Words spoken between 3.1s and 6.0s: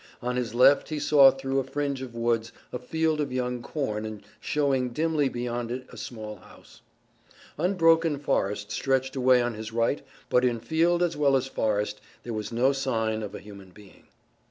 of young corn and showing dimly beyond it a